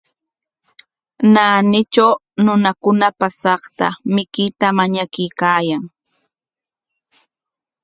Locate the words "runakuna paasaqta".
2.43-3.87